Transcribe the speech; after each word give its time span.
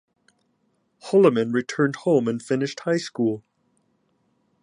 Holliman 1.09 1.53
returned 1.53 1.95
home 1.97 2.27
and 2.27 2.41
finished 2.41 2.79
high 2.79 2.97
school. 2.97 3.43